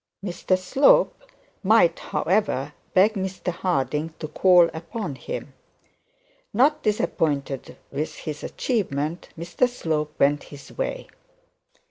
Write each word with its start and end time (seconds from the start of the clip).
Mr 0.25 0.57
Slope, 0.57 1.15
might, 1.61 1.99
however, 1.99 2.73
beg 2.95 3.13
Mr 3.13 3.51
Harding 3.53 4.11
to 4.17 4.27
call 4.27 4.67
upon 4.73 5.13
him. 5.13 5.53
Not 6.51 6.81
disappointed 6.81 7.77
with 7.91 8.15
his 8.15 8.43
achievement 8.43 9.29
Mr 9.37 9.69
Slope 9.69 10.15
went 10.19 10.45
his 10.45 10.75
way. 10.75 11.05